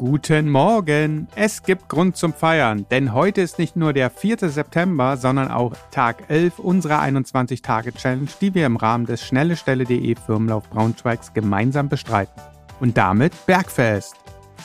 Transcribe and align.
Guten 0.00 0.48
Morgen! 0.48 1.28
Es 1.34 1.62
gibt 1.62 1.90
Grund 1.90 2.16
zum 2.16 2.32
Feiern, 2.32 2.86
denn 2.90 3.12
heute 3.12 3.42
ist 3.42 3.58
nicht 3.58 3.76
nur 3.76 3.92
der 3.92 4.08
4. 4.08 4.48
September, 4.48 5.18
sondern 5.18 5.50
auch 5.50 5.74
Tag 5.90 6.24
11 6.28 6.58
unserer 6.58 7.02
21-Tage-Challenge, 7.02 8.30
die 8.40 8.54
wir 8.54 8.64
im 8.64 8.76
Rahmen 8.76 9.04
des 9.04 9.22
schnellestelle.de 9.22 10.14
Firmenlauf 10.14 10.70
Braunschweigs 10.70 11.34
gemeinsam 11.34 11.90
bestreiten. 11.90 12.32
Und 12.80 12.96
damit 12.96 13.34
Bergfest! 13.44 14.14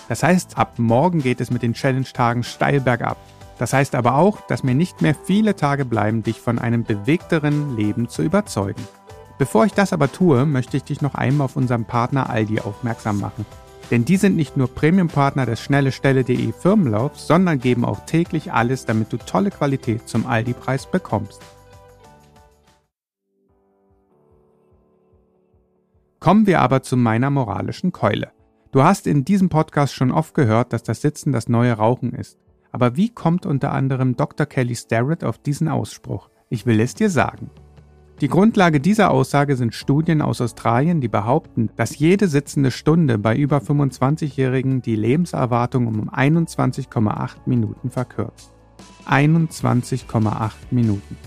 Das 0.07 0.23
heißt, 0.23 0.57
ab 0.57 0.75
morgen 0.77 1.21
geht 1.21 1.41
es 1.41 1.51
mit 1.51 1.63
den 1.63 1.73
Challenge-Tagen 1.73 2.45
steil 2.45 2.79
bergab. 2.79 3.17
Das 3.59 3.73
heißt 3.73 3.93
aber 3.95 4.15
auch, 4.15 4.39
dass 4.47 4.63
mir 4.63 4.73
nicht 4.73 5.01
mehr 5.01 5.15
viele 5.25 5.57
Tage 5.57 5.83
bleiben, 5.83 6.23
dich 6.23 6.39
von 6.39 6.59
einem 6.59 6.85
bewegteren 6.85 7.75
Leben 7.75 8.07
zu 8.07 8.21
überzeugen. 8.21 8.87
Bevor 9.37 9.65
ich 9.65 9.73
das 9.73 9.91
aber 9.91 10.09
tue, 10.09 10.45
möchte 10.45 10.77
ich 10.77 10.85
dich 10.85 11.01
noch 11.01 11.15
einmal 11.15 11.43
auf 11.43 11.57
unseren 11.57 11.83
Partner 11.83 12.29
Aldi 12.29 12.61
aufmerksam 12.61 13.19
machen. 13.19 13.45
Denn 13.91 14.03
die 14.03 14.17
sind 14.17 14.35
nicht 14.35 14.57
nur 14.57 14.67
Premium-Partner 14.67 15.45
des 15.45 15.61
schnellestelle.de 15.61 16.51
Firmenlaufs, 16.53 17.27
sondern 17.27 17.59
geben 17.59 17.85
auch 17.85 18.05
täglich 18.05 18.51
alles, 18.51 18.85
damit 18.85 19.13
du 19.13 19.17
tolle 19.17 19.51
Qualität 19.51 20.07
zum 20.09 20.25
Aldi-Preis 20.25 20.87
bekommst. 20.87 21.41
Kommen 26.19 26.47
wir 26.47 26.61
aber 26.61 26.81
zu 26.81 26.97
meiner 26.97 27.29
moralischen 27.29 27.91
Keule. 27.91 28.31
Du 28.71 28.83
hast 28.83 29.05
in 29.05 29.23
diesem 29.23 29.49
Podcast 29.49 29.93
schon 29.93 30.11
oft 30.11 30.33
gehört, 30.33 30.73
dass 30.73 30.81
das 30.81 31.01
Sitzen 31.01 31.31
das 31.31 31.47
neue 31.47 31.73
Rauchen 31.73 32.13
ist. 32.13 32.39
Aber 32.71 32.97
wie 32.97 33.09
kommt 33.09 33.45
unter 33.45 33.71
anderem 33.71 34.17
Dr. 34.17 34.47
Kelly 34.47 34.75
Starrett 34.75 35.23
auf 35.23 35.37
diesen 35.37 35.67
Ausspruch? 35.67 36.29
Ich 36.49 36.65
will 36.65 36.79
es 36.79 36.95
dir 36.95 37.09
sagen. 37.09 37.51
Die 38.21 38.29
Grundlage 38.29 38.79
dieser 38.79 39.11
Aussage 39.11 39.57
sind 39.57 39.73
Studien 39.75 40.21
aus 40.21 40.39
Australien, 40.39 41.01
die 41.01 41.09
behaupten, 41.09 41.69
dass 41.75 41.99
jede 41.99 42.29
sitzende 42.29 42.71
Stunde 42.71 43.17
bei 43.17 43.35
über 43.35 43.57
25-Jährigen 43.57 44.81
die 44.81 44.95
Lebenserwartung 44.95 45.87
um 45.87 46.09
21,8 46.09 47.31
Minuten 47.45 47.89
verkürzt. 47.89 48.53
21,8 49.05 50.51
Minuten. 50.71 51.17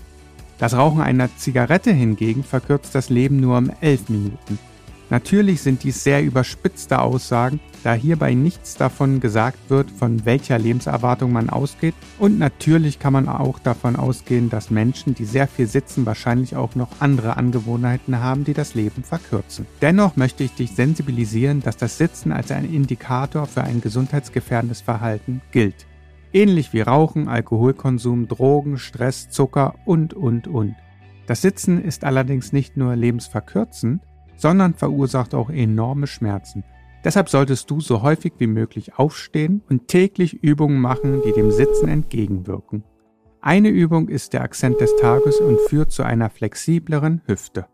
Das 0.57 0.75
Rauchen 0.75 1.01
einer 1.01 1.29
Zigarette 1.37 1.91
hingegen 1.91 2.43
verkürzt 2.43 2.95
das 2.95 3.09
Leben 3.09 3.39
nur 3.39 3.59
um 3.59 3.69
11 3.81 4.09
Minuten. 4.09 4.57
Natürlich 5.09 5.61
sind 5.61 5.83
dies 5.83 6.03
sehr 6.03 6.23
überspitzte 6.23 7.01
Aussagen, 7.01 7.59
da 7.83 7.93
hierbei 7.93 8.33
nichts 8.35 8.75
davon 8.75 9.19
gesagt 9.19 9.57
wird, 9.69 9.89
von 9.89 10.25
welcher 10.25 10.59
Lebenserwartung 10.59 11.31
man 11.31 11.49
ausgeht. 11.49 11.95
Und 12.19 12.37
natürlich 12.37 12.99
kann 12.99 13.13
man 13.13 13.27
auch 13.27 13.57
davon 13.57 13.95
ausgehen, 13.95 14.49
dass 14.49 14.69
Menschen, 14.69 15.15
die 15.15 15.25
sehr 15.25 15.47
viel 15.47 15.65
sitzen, 15.65 16.05
wahrscheinlich 16.05 16.55
auch 16.55 16.75
noch 16.75 16.89
andere 16.99 17.37
Angewohnheiten 17.37 18.19
haben, 18.19 18.43
die 18.43 18.53
das 18.53 18.75
Leben 18.75 19.03
verkürzen. 19.03 19.65
Dennoch 19.81 20.15
möchte 20.15 20.43
ich 20.43 20.53
dich 20.53 20.71
sensibilisieren, 20.71 21.61
dass 21.61 21.77
das 21.77 21.97
Sitzen 21.97 22.31
als 22.31 22.51
ein 22.51 22.71
Indikator 22.71 23.47
für 23.47 23.63
ein 23.63 23.81
gesundheitsgefährdendes 23.81 24.81
Verhalten 24.81 25.41
gilt. 25.51 25.87
Ähnlich 26.31 26.73
wie 26.73 26.81
Rauchen, 26.81 27.27
Alkoholkonsum, 27.27 28.27
Drogen, 28.27 28.77
Stress, 28.77 29.29
Zucker 29.29 29.75
und, 29.85 30.13
und, 30.13 30.47
und. 30.47 30.75
Das 31.25 31.41
Sitzen 31.41 31.83
ist 31.83 32.03
allerdings 32.03 32.53
nicht 32.53 32.77
nur 32.77 32.95
lebensverkürzend, 32.95 34.01
sondern 34.39 34.73
verursacht 34.73 35.35
auch 35.35 35.49
enorme 35.49 36.07
Schmerzen. 36.07 36.63
Deshalb 37.03 37.29
solltest 37.29 37.69
du 37.69 37.79
so 37.79 38.01
häufig 38.01 38.33
wie 38.39 38.47
möglich 38.47 38.95
aufstehen 38.95 39.61
und 39.69 39.87
täglich 39.87 40.33
Übungen 40.43 40.81
machen, 40.81 41.21
die 41.25 41.31
dem 41.31 41.51
Sitzen 41.51 41.87
entgegenwirken. 41.87 42.83
Eine 43.41 43.69
Übung 43.69 44.09
ist 44.09 44.33
der 44.33 44.41
Akzent 44.41 44.81
des 44.81 44.95
Tages 44.97 45.39
und 45.39 45.59
führt 45.69 45.91
zu 45.91 46.03
einer 46.03 46.29
flexibleren 46.29 47.21
Hüfte. 47.25 47.67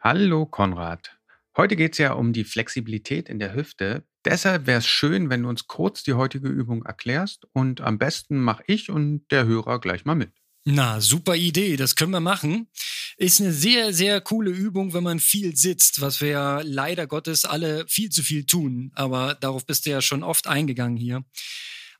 Hallo 0.00 0.46
Konrad. 0.46 1.18
Heute 1.56 1.76
geht 1.76 1.92
es 1.92 1.98
ja 1.98 2.12
um 2.12 2.32
die 2.32 2.44
Flexibilität 2.44 3.28
in 3.28 3.38
der 3.38 3.54
Hüfte. 3.54 4.04
Deshalb 4.24 4.66
wäre 4.66 4.78
es 4.78 4.86
schön, 4.86 5.30
wenn 5.30 5.42
du 5.42 5.48
uns 5.48 5.66
kurz 5.66 6.02
die 6.02 6.14
heutige 6.14 6.48
Übung 6.48 6.84
erklärst 6.84 7.46
und 7.52 7.80
am 7.80 7.98
besten 7.98 8.38
mache 8.38 8.64
ich 8.66 8.90
und 8.90 9.24
der 9.30 9.46
Hörer 9.46 9.80
gleich 9.80 10.04
mal 10.04 10.14
mit. 10.14 10.32
Na, 10.64 11.00
super 11.00 11.36
Idee, 11.36 11.76
das 11.76 11.94
können 11.94 12.12
wir 12.12 12.20
machen. 12.20 12.68
Ist 13.16 13.40
eine 13.40 13.52
sehr, 13.52 13.92
sehr 13.92 14.20
coole 14.20 14.50
Übung, 14.50 14.92
wenn 14.92 15.04
man 15.04 15.20
viel 15.20 15.56
sitzt, 15.56 16.00
was 16.00 16.20
wir 16.20 16.28
ja 16.28 16.60
leider 16.62 17.06
Gottes 17.06 17.44
alle 17.44 17.86
viel 17.88 18.10
zu 18.10 18.22
viel 18.22 18.44
tun. 18.44 18.90
Aber 18.94 19.34
darauf 19.34 19.66
bist 19.66 19.86
du 19.86 19.90
ja 19.90 20.00
schon 20.00 20.22
oft 20.22 20.46
eingegangen 20.46 20.96
hier. 20.96 21.24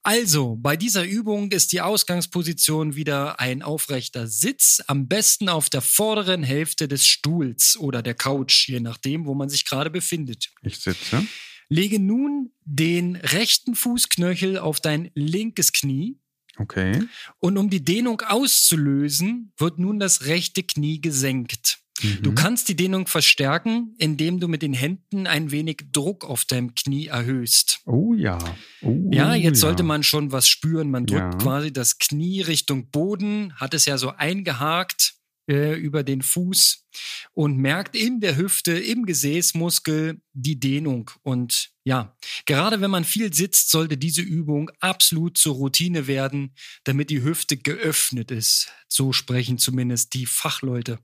Also, 0.07 0.57
bei 0.57 0.77
dieser 0.77 1.05
Übung 1.05 1.51
ist 1.51 1.73
die 1.73 1.81
Ausgangsposition 1.81 2.95
wieder 2.95 3.41
ein 3.41 3.63
aufrechter 3.63 4.27
Sitz, 4.27 4.83
am 4.87 5.09
besten 5.09 5.49
auf 5.49 5.71
der 5.71 5.81
vorderen 5.81 6.43
Hälfte 6.43 6.89
des 6.89 7.07
Stuhls 7.07 7.79
oder 7.79 8.03
der 8.03 8.13
Couch, 8.13 8.69
je 8.69 8.81
nachdem, 8.81 9.25
wo 9.25 9.35
man 9.35 9.49
sich 9.49 9.65
gerade 9.65 9.89
befindet. 9.89 10.51
Ich 10.61 10.77
sitze. 10.77 11.27
Lege 11.71 11.99
nun 11.99 12.53
den 12.67 13.17
rechten 13.17 13.75
Fußknöchel 13.75 14.59
auf 14.59 14.79
dein 14.79 15.11
linkes 15.15 15.73
Knie 15.73 16.19
Okay. 16.59 17.03
Und 17.39 17.59
um 17.59 17.71
die 17.71 17.85
Dehnung 17.85 18.21
auszulösen, 18.21 19.53
wird 19.59 19.79
nun 19.79 19.99
das 19.99 20.27
rechte 20.27 20.63
Knie 20.63 21.01
gesenkt. 21.01 21.79
Mhm. 22.03 22.23
Du 22.23 22.35
kannst 22.35 22.69
die 22.69 22.77
Dehnung 22.77 23.07
verstärken, 23.07 23.95
indem 23.99 24.41
du 24.41 24.49
mit 24.49 24.63
den 24.63 24.75
Händen 24.75 25.27
ein 25.27 25.51
wenig 25.51 25.87
Druck 25.93 26.25
auf 26.25 26.45
deinem 26.45 26.75
Knie 26.75 27.07
erhöhst. 27.07 27.81
Oh 27.87 28.15
ja. 28.15 28.39
Oh, 28.83 29.09
ja, 29.11 29.35
jetzt 29.35 29.63
ja. 29.63 29.69
sollte 29.69 29.83
man 29.83 30.03
schon 30.03 30.33
was 30.33 30.49
spüren. 30.49 30.91
Man 30.91 31.07
drückt 31.07 31.35
ja. 31.35 31.39
quasi 31.39 31.73
das 31.73 31.99
Knie 31.99 32.43
Richtung 32.43 32.91
Boden, 32.91 33.55
hat 33.57 33.75
es 33.75 33.85
ja 33.85 33.97
so 33.99 34.11
eingehakt 34.11 35.14
äh, 35.49 35.75
über 35.75 36.03
den 36.03 36.23
Fuß 36.23 36.87
und 37.33 37.57
merkt 37.57 37.97
in 37.97 38.21
der 38.21 38.37
Hüfte, 38.37 38.73
im 38.73 39.05
Gesäßmuskel 39.07 40.21
die 40.33 40.59
Dehnung. 40.59 41.11
Und 41.23 41.71
ja, 41.85 42.17
gerade 42.47 42.81
wenn 42.81 42.91
man 42.91 43.05
viel 43.05 43.33
sitzt, 43.33 43.71
sollte 43.71 43.97
diese 43.97 44.23
Übung 44.23 44.71
absolut 44.81 45.37
zur 45.37 45.55
Routine 45.55 46.07
werden, 46.07 46.55
damit 46.85 47.11
die 47.11 47.23
Hüfte 47.23 47.57
geöffnet 47.57 48.31
ist. 48.31 48.69
So 48.89 49.13
sprechen 49.13 49.59
zumindest 49.59 50.15
die 50.15 50.27
Fachleute. 50.27 50.99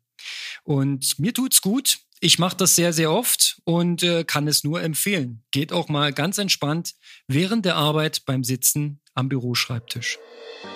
Und 0.62 1.18
mir 1.18 1.34
tut's 1.34 1.60
gut. 1.60 1.98
Ich 2.22 2.38
mache 2.38 2.56
das 2.56 2.76
sehr, 2.76 2.92
sehr 2.92 3.10
oft 3.10 3.60
und 3.64 4.02
äh, 4.02 4.24
kann 4.24 4.46
es 4.46 4.62
nur 4.62 4.82
empfehlen. 4.82 5.42
Geht 5.52 5.72
auch 5.72 5.88
mal 5.88 6.12
ganz 6.12 6.36
entspannt 6.36 6.94
während 7.26 7.64
der 7.64 7.76
Arbeit 7.76 8.26
beim 8.26 8.44
Sitzen 8.44 9.00
am 9.14 9.30
Büroschreibtisch. 9.30 10.18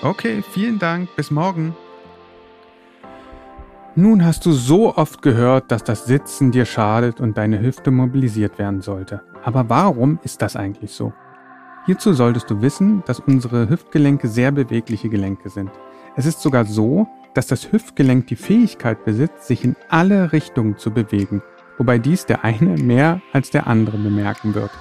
Okay, 0.00 0.42
vielen 0.54 0.78
Dank. 0.78 1.14
Bis 1.16 1.30
morgen. 1.30 1.76
Nun 3.96 4.24
hast 4.24 4.44
du 4.44 4.50
so 4.50 4.96
oft 4.96 5.22
gehört, 5.22 5.70
dass 5.70 5.84
das 5.84 6.06
Sitzen 6.06 6.50
dir 6.50 6.64
schadet 6.64 7.20
und 7.20 7.38
deine 7.38 7.60
Hüfte 7.60 7.92
mobilisiert 7.92 8.58
werden 8.58 8.80
sollte. 8.80 9.22
Aber 9.44 9.68
warum 9.68 10.18
ist 10.24 10.42
das 10.42 10.56
eigentlich 10.56 10.90
so? 10.90 11.12
Hierzu 11.86 12.12
solltest 12.12 12.50
du 12.50 12.60
wissen, 12.60 13.04
dass 13.06 13.20
unsere 13.20 13.68
Hüftgelenke 13.68 14.26
sehr 14.26 14.50
bewegliche 14.50 15.08
Gelenke 15.08 15.48
sind. 15.48 15.70
Es 16.16 16.26
ist 16.26 16.42
sogar 16.42 16.64
so, 16.64 17.06
dass 17.34 17.46
das 17.46 17.70
Hüftgelenk 17.70 18.26
die 18.26 18.34
Fähigkeit 18.34 19.04
besitzt, 19.04 19.44
sich 19.44 19.64
in 19.64 19.76
alle 19.88 20.32
Richtungen 20.32 20.76
zu 20.76 20.90
bewegen, 20.90 21.40
wobei 21.78 21.98
dies 21.98 22.26
der 22.26 22.44
eine 22.44 22.76
mehr 22.76 23.20
als 23.32 23.50
der 23.50 23.68
andere 23.68 23.98
bemerken 23.98 24.56
wird. 24.56 24.72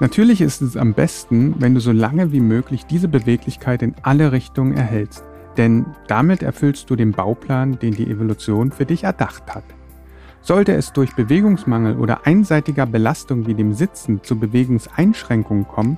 Natürlich 0.00 0.42
ist 0.42 0.60
es 0.60 0.76
am 0.76 0.92
besten, 0.92 1.54
wenn 1.58 1.72
du 1.72 1.80
so 1.80 1.92
lange 1.92 2.32
wie 2.32 2.40
möglich 2.40 2.84
diese 2.84 3.08
Beweglichkeit 3.08 3.80
in 3.80 3.94
alle 4.02 4.30
Richtungen 4.30 4.76
erhältst. 4.76 5.24
Denn 5.56 5.86
damit 6.08 6.42
erfüllst 6.42 6.90
du 6.90 6.96
den 6.96 7.12
Bauplan, 7.12 7.78
den 7.78 7.94
die 7.94 8.10
Evolution 8.10 8.72
für 8.72 8.86
dich 8.86 9.04
erdacht 9.04 9.54
hat. 9.54 9.64
Sollte 10.40 10.74
es 10.74 10.92
durch 10.92 11.14
Bewegungsmangel 11.14 11.96
oder 11.96 12.26
einseitiger 12.26 12.86
Belastung 12.86 13.46
wie 13.46 13.54
dem 13.54 13.72
Sitzen 13.72 14.22
zu 14.22 14.38
Bewegungseinschränkungen 14.38 15.66
kommen, 15.66 15.96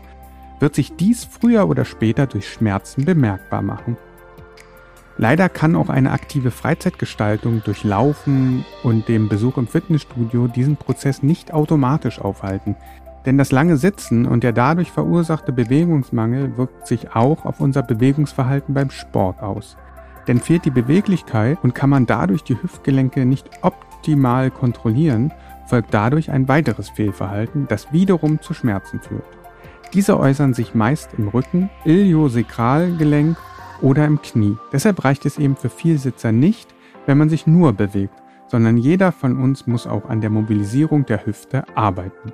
wird 0.60 0.74
sich 0.74 0.94
dies 0.96 1.24
früher 1.24 1.68
oder 1.68 1.84
später 1.84 2.26
durch 2.26 2.48
Schmerzen 2.48 3.04
bemerkbar 3.04 3.62
machen. 3.62 3.96
Leider 5.18 5.48
kann 5.48 5.74
auch 5.76 5.88
eine 5.88 6.12
aktive 6.12 6.50
Freizeitgestaltung 6.50 7.62
durch 7.64 7.84
Laufen 7.84 8.66
und 8.82 9.08
dem 9.08 9.28
Besuch 9.28 9.56
im 9.56 9.66
Fitnessstudio 9.66 10.46
diesen 10.46 10.76
Prozess 10.76 11.22
nicht 11.22 11.54
automatisch 11.54 12.20
aufhalten, 12.20 12.76
denn 13.26 13.38
das 13.38 13.50
lange 13.50 13.76
Sitzen 13.76 14.24
und 14.24 14.44
der 14.44 14.52
dadurch 14.52 14.92
verursachte 14.92 15.52
Bewegungsmangel 15.52 16.56
wirkt 16.56 16.86
sich 16.86 17.14
auch 17.14 17.44
auf 17.44 17.60
unser 17.60 17.82
Bewegungsverhalten 17.82 18.72
beim 18.72 18.90
Sport 18.90 19.42
aus. 19.42 19.76
Denn 20.28 20.40
fehlt 20.40 20.64
die 20.64 20.70
Beweglichkeit 20.70 21.58
und 21.62 21.74
kann 21.74 21.90
man 21.90 22.06
dadurch 22.06 22.44
die 22.44 22.60
Hüftgelenke 22.60 23.26
nicht 23.26 23.50
optimal 23.62 24.50
kontrollieren, 24.50 25.32
folgt 25.66 25.92
dadurch 25.92 26.30
ein 26.30 26.46
weiteres 26.46 26.88
Fehlverhalten, 26.88 27.66
das 27.68 27.92
wiederum 27.92 28.40
zu 28.40 28.54
Schmerzen 28.54 29.00
führt. 29.00 29.26
Diese 29.92 30.18
äußern 30.18 30.54
sich 30.54 30.74
meist 30.74 31.10
im 31.18 31.28
Rücken, 31.28 31.68
Iliosakralgelenk 31.84 33.36
oder 33.82 34.04
im 34.04 34.22
Knie. 34.22 34.56
Deshalb 34.72 35.04
reicht 35.04 35.26
es 35.26 35.38
eben 35.38 35.56
für 35.56 35.68
Vielsitzer 35.68 36.32
nicht, 36.32 36.74
wenn 37.06 37.18
man 37.18 37.28
sich 37.28 37.46
nur 37.46 37.72
bewegt, 37.72 38.14
sondern 38.48 38.76
jeder 38.76 39.10
von 39.10 39.38
uns 39.38 39.66
muss 39.66 39.86
auch 39.86 40.08
an 40.08 40.20
der 40.20 40.30
Mobilisierung 40.30 41.06
der 41.06 41.26
Hüfte 41.26 41.64
arbeiten. 41.76 42.32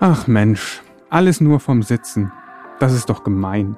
Ach 0.00 0.28
Mensch, 0.28 0.80
alles 1.10 1.40
nur 1.40 1.58
vom 1.58 1.82
Sitzen. 1.82 2.30
Das 2.78 2.92
ist 2.92 3.08
doch 3.08 3.24
gemein. 3.24 3.76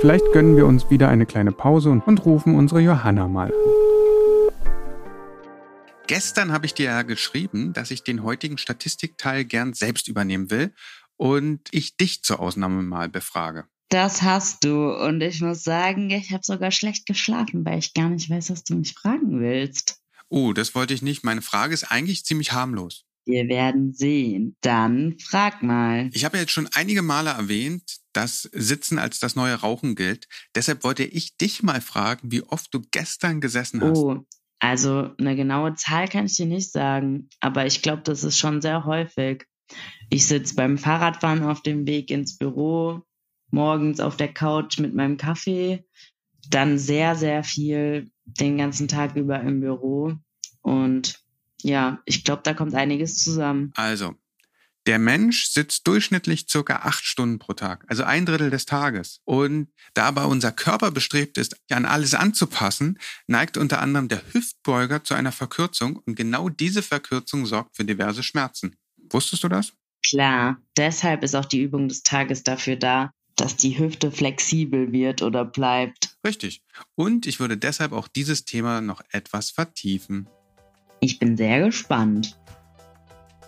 Vielleicht 0.00 0.24
gönnen 0.32 0.56
wir 0.56 0.64
uns 0.64 0.88
wieder 0.88 1.10
eine 1.10 1.26
kleine 1.26 1.52
Pause 1.52 1.90
und, 1.90 2.24
rufen 2.24 2.54
unsere 2.54 2.80
Johanna 2.80 3.28
mal 3.28 3.52
an. 3.52 4.52
Gestern 6.06 6.52
habe 6.52 6.64
ich 6.64 6.72
dir 6.72 6.86
ja 6.86 7.02
geschrieben, 7.02 7.74
dass 7.74 7.90
ich 7.90 8.02
den 8.02 8.22
heutigen 8.22 8.56
Statistikteil 8.56 9.44
gern 9.44 9.74
selbst 9.74 10.08
übernehmen 10.08 10.50
will. 10.50 10.72
und 11.18 11.68
ich 11.72 11.96
dich 11.96 12.22
zur 12.22 12.38
Ausnahme 12.38 12.82
mal 12.82 13.08
befrage. 13.08 13.64
Das 13.88 14.22
hast 14.22 14.64
du. 14.64 14.90
Und 14.94 15.20
ich 15.20 15.42
muss 15.42 15.64
sagen, 15.64 16.08
ich 16.10 16.30
habe 16.32 16.44
sogar 16.44 16.70
schlecht 16.70 17.06
geschlafen, 17.06 17.66
weil 17.66 17.80
ich 17.80 17.92
gar 17.92 18.08
nicht 18.08 18.30
weiß, 18.30 18.50
was 18.50 18.62
du 18.62 18.76
mich 18.76 18.94
fragen 18.94 19.40
willst. 19.40 20.00
Oh, 20.28 20.52
das 20.52 20.76
wollte 20.76 20.94
ich 20.94 21.02
nicht. 21.02 21.24
Meine 21.24 21.42
Frage 21.42 21.74
ist 21.74 21.90
eigentlich 21.90 22.24
ziemlich 22.24 22.52
harmlos. 22.52 23.07
Wir 23.28 23.46
werden 23.48 23.92
sehen. 23.92 24.56
Dann 24.62 25.16
frag 25.20 25.62
mal. 25.62 26.08
Ich 26.12 26.24
habe 26.24 26.38
jetzt 26.38 26.50
schon 26.50 26.68
einige 26.72 27.02
Male 27.02 27.30
erwähnt, 27.30 27.98
dass 28.14 28.48
Sitzen 28.52 28.98
als 28.98 29.20
das 29.20 29.36
neue 29.36 29.54
Rauchen 29.54 29.94
gilt. 29.94 30.26
Deshalb 30.54 30.82
wollte 30.82 31.04
ich 31.04 31.36
dich 31.36 31.62
mal 31.62 31.82
fragen, 31.82 32.32
wie 32.32 32.42
oft 32.42 32.72
du 32.72 32.80
gestern 32.90 33.42
gesessen 33.42 33.82
hast. 33.82 33.98
Oh, 33.98 34.24
also 34.60 35.10
eine 35.18 35.36
genaue 35.36 35.74
Zahl 35.74 36.08
kann 36.08 36.24
ich 36.24 36.36
dir 36.36 36.46
nicht 36.46 36.72
sagen, 36.72 37.28
aber 37.40 37.66
ich 37.66 37.82
glaube, 37.82 38.02
das 38.02 38.24
ist 38.24 38.38
schon 38.38 38.62
sehr 38.62 38.86
häufig. 38.86 39.44
Ich 40.08 40.26
sitze 40.26 40.54
beim 40.54 40.78
Fahrradfahren 40.78 41.42
auf 41.44 41.62
dem 41.62 41.86
Weg 41.86 42.10
ins 42.10 42.38
Büro, 42.38 43.02
morgens 43.50 44.00
auf 44.00 44.16
der 44.16 44.32
Couch 44.32 44.78
mit 44.78 44.94
meinem 44.94 45.18
Kaffee, 45.18 45.84
dann 46.48 46.78
sehr, 46.78 47.14
sehr 47.14 47.44
viel 47.44 48.10
den 48.24 48.56
ganzen 48.56 48.88
Tag 48.88 49.16
über 49.16 49.38
im 49.40 49.60
Büro. 49.60 50.14
Und 50.62 51.20
ja, 51.62 52.00
ich 52.04 52.24
glaube, 52.24 52.42
da 52.44 52.54
kommt 52.54 52.74
einiges 52.74 53.22
zusammen. 53.22 53.72
Also, 53.76 54.14
der 54.86 54.98
Mensch 54.98 55.48
sitzt 55.48 55.86
durchschnittlich 55.86 56.46
circa 56.48 56.76
acht 56.76 57.04
Stunden 57.04 57.38
pro 57.38 57.52
Tag, 57.52 57.84
also 57.88 58.04
ein 58.04 58.24
Drittel 58.24 58.48
des 58.48 58.64
Tages. 58.64 59.20
Und 59.24 59.68
da 59.92 60.04
aber 60.06 60.28
unser 60.28 60.50
Körper 60.50 60.90
bestrebt 60.90 61.36
ist, 61.36 61.56
an 61.70 61.84
alles 61.84 62.14
anzupassen, 62.14 62.98
neigt 63.26 63.58
unter 63.58 63.82
anderem 63.82 64.08
der 64.08 64.22
Hüftbeuger 64.32 65.04
zu 65.04 65.12
einer 65.12 65.32
Verkürzung 65.32 65.96
und 65.96 66.14
genau 66.14 66.48
diese 66.48 66.82
Verkürzung 66.82 67.44
sorgt 67.44 67.76
für 67.76 67.84
diverse 67.84 68.22
Schmerzen. 68.22 68.76
Wusstest 69.10 69.44
du 69.44 69.48
das? 69.48 69.74
Klar, 70.06 70.56
deshalb 70.76 71.22
ist 71.22 71.34
auch 71.34 71.44
die 71.44 71.62
Übung 71.62 71.88
des 71.88 72.02
Tages 72.02 72.42
dafür 72.42 72.76
da, 72.76 73.10
dass 73.36 73.56
die 73.56 73.78
Hüfte 73.78 74.10
flexibel 74.10 74.90
wird 74.90 75.20
oder 75.20 75.44
bleibt. 75.44 76.16
Richtig. 76.24 76.62
Und 76.94 77.26
ich 77.26 77.40
würde 77.40 77.58
deshalb 77.58 77.92
auch 77.92 78.08
dieses 78.08 78.46
Thema 78.46 78.80
noch 78.80 79.02
etwas 79.10 79.50
vertiefen. 79.50 80.28
Ich 81.00 81.18
bin 81.18 81.36
sehr 81.36 81.64
gespannt. 81.64 82.36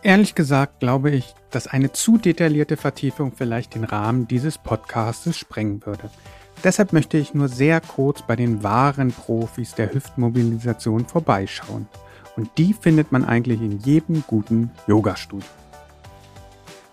Ehrlich 0.03 0.35
gesagt 0.35 0.81
glaube 0.81 1.11
ich, 1.11 1.35
dass 1.51 1.67
eine 1.67 1.93
zu 1.93 2.17
detaillierte 2.17 2.77
Vertiefung 2.77 3.33
vielleicht 3.33 3.75
den 3.75 3.85
Rahmen 3.85 4.27
dieses 4.29 4.57
Podcastes 4.57 5.37
sprengen 5.37 5.85
würde. 5.85 6.11
Deshalb 6.63 6.93
möchte 6.93 7.19
ich 7.19 7.35
nur 7.35 7.49
sehr 7.49 7.81
kurz 7.81 8.23
bei 8.23 8.37
den 8.37 8.63
wahren 8.63 9.13
Profis 9.13 9.75
der 9.75 9.93
Hüftmobilisation 9.93 11.07
vorbeischauen. 11.07 11.87
Und 12.37 12.51
die 12.59 12.75
findet 12.75 13.13
man 13.13 13.25
eigentlich 13.25 13.61
in 13.61 13.79
jedem 13.81 14.23
guten 14.27 14.71
Yoga-Studio. 14.87 15.49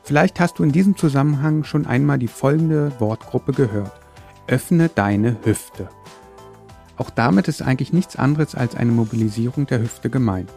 Vielleicht 0.04 0.40
hast 0.40 0.58
du 0.60 0.64
in 0.64 0.72
diesem 0.72 0.96
Zusammenhang 0.96 1.66
schon 1.66 1.86
einmal 1.86 2.18
die 2.18 2.30
folgende 2.30 2.92
Wortgruppe 3.00 3.52
gehört. 3.52 3.92
Öffne 4.48 4.90
deine 4.90 5.36
Hüfte. 5.44 5.90
Auch 6.98 7.10
damit 7.10 7.48
ist 7.48 7.62
eigentlich 7.62 7.94
nichts 7.94 8.16
anderes 8.16 8.56
als 8.56 8.76
eine 8.76 8.92
Mobilisierung 8.92 9.68
der 9.68 9.82
Hüfte 9.82 10.10
gemeint. 10.10 10.50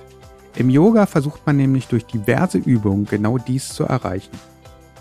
Im 0.57 0.71
Yoga 0.71 1.07
versucht 1.07 1.47
man 1.47 1.57
nämlich 1.57 1.87
durch 1.87 2.07
diverse 2.07 2.59
Übungen 2.59 3.05
genau 3.05 3.39
dies 3.39 3.69
zu 3.69 3.85
erreichen. 3.85 4.37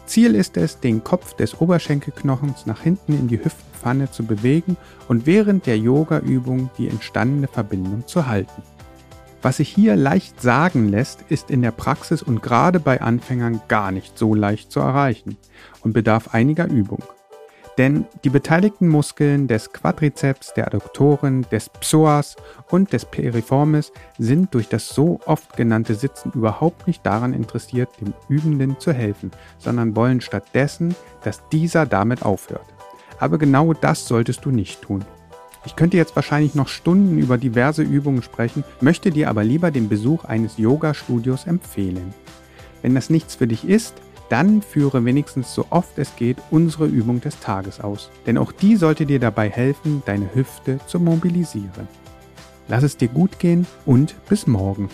Ziel 0.05 0.35
ist 0.35 0.57
es, 0.57 0.79
den 0.79 1.03
Kopf 1.03 1.35
des 1.35 1.59
Oberschenkelknochens 1.61 2.65
nach 2.65 2.81
hinten 2.81 3.13
in 3.13 3.27
die 3.27 3.43
Hüftpfanne 3.43 4.11
zu 4.11 4.23
bewegen 4.23 4.75
und 5.07 5.25
während 5.25 5.65
der 5.65 5.77
Yoga-Übung 5.77 6.69
die 6.77 6.87
entstandene 6.87 7.47
Verbindung 7.47 8.05
zu 8.07 8.27
halten. 8.27 8.63
Was 9.41 9.57
sich 9.57 9.69
hier 9.69 9.95
leicht 9.95 10.41
sagen 10.41 10.89
lässt, 10.89 11.23
ist 11.29 11.49
in 11.49 11.61
der 11.61 11.71
Praxis 11.71 12.21
und 12.21 12.41
gerade 12.41 12.79
bei 12.79 13.01
Anfängern 13.01 13.61
gar 13.67 13.91
nicht 13.91 14.17
so 14.17 14.35
leicht 14.35 14.71
zu 14.71 14.81
erreichen 14.81 15.37
und 15.81 15.93
bedarf 15.93 16.33
einiger 16.33 16.67
Übung. 16.67 17.03
Denn 17.79 18.07
die 18.25 18.29
beteiligten 18.29 18.89
Muskeln 18.89 19.47
des 19.47 19.71
Quadrizeps, 19.71 20.53
der 20.53 20.67
Adduktoren, 20.67 21.45
des 21.49 21.69
Psoas 21.69 22.35
und 22.69 22.91
des 22.91 23.05
Piriformis 23.05 23.93
sind 24.17 24.53
durch 24.53 24.67
das 24.67 24.89
so 24.89 25.21
oft 25.25 25.55
genannte 25.55 25.95
Sitzen 25.95 26.33
überhaupt 26.35 26.87
nicht 26.87 27.05
daran 27.05 27.33
interessiert, 27.33 27.87
dem 28.01 28.13
Übenden 28.27 28.81
zu 28.81 28.91
helfen, 28.91 29.31
sondern 29.59 29.95
wollen 29.95 30.19
stattdessen, 30.19 30.93
dass 31.23 31.47
dieser 31.53 31.85
damit 31.85 32.23
aufhört. 32.23 32.65
Aber 33.17 33.37
genau 33.37 33.73
das 33.73 34.05
solltest 34.05 34.43
du 34.43 34.51
nicht 34.51 34.81
tun. 34.81 35.05
Ich 35.65 35.77
könnte 35.77 35.95
jetzt 35.95 36.17
wahrscheinlich 36.17 36.55
noch 36.55 36.67
Stunden 36.67 37.17
über 37.17 37.37
diverse 37.37 37.83
Übungen 37.83 38.23
sprechen, 38.23 38.65
möchte 38.81 39.09
dir 39.09 39.29
aber 39.29 39.45
lieber 39.45 39.71
den 39.71 39.87
Besuch 39.87 40.25
eines 40.25 40.57
Yoga-Studios 40.57 41.47
empfehlen. 41.47 42.13
Wenn 42.81 42.93
das 42.93 43.09
nichts 43.09 43.35
für 43.35 43.47
dich 43.47 43.65
ist, 43.65 43.93
dann 44.29 44.61
führe 44.61 45.03
wenigstens 45.05 45.53
so 45.53 45.65
oft 45.69 45.97
es 45.97 46.15
geht 46.15 46.37
unsere 46.51 46.85
Übung 46.85 47.19
des 47.21 47.39
Tages 47.39 47.79
aus. 47.81 48.09
Denn 48.25 48.37
auch 48.37 48.51
die 48.51 48.75
sollte 48.75 49.05
dir 49.05 49.19
dabei 49.19 49.49
helfen, 49.49 50.03
deine 50.05 50.33
Hüfte 50.33 50.79
zu 50.85 50.99
mobilisieren. 50.99 51.87
Lass 52.67 52.83
es 52.83 52.97
dir 52.97 53.07
gut 53.07 53.39
gehen 53.39 53.65
und 53.85 54.15
bis 54.29 54.45
morgen. 54.45 54.89